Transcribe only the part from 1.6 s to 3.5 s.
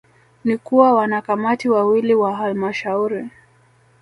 wawili wa Halmashauri